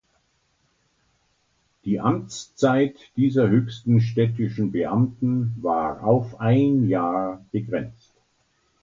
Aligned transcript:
Die 1.85 1.99
Amtszeit 1.99 2.95
dieser 3.17 3.47
höchsten 3.49 4.01
städtischen 4.01 4.71
Beamten 4.71 5.53
war 5.61 6.03
auf 6.03 6.39
ein 6.39 6.87
Jahr 6.89 7.45
begrenzt. 7.51 8.11